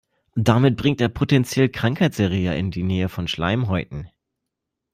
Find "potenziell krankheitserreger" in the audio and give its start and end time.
1.09-2.55